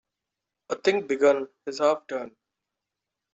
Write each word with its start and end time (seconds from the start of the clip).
A 0.71 0.75
thing 0.75 1.05
begun 1.05 1.47
is 1.67 1.77
half 1.77 2.07
done. 2.07 2.35